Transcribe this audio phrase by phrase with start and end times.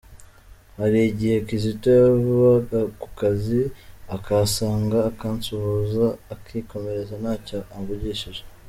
[0.77, 3.61] Hari igihe Kizito yavaga ku kazi
[4.15, 8.41] akahansanga akansuhuza akikomereza ntacyo amvugishije.